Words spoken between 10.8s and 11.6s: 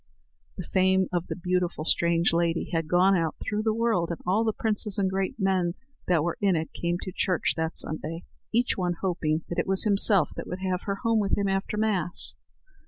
her home with him